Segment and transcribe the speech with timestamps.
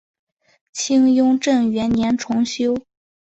[0.73, 2.73] 清雍正元年重修。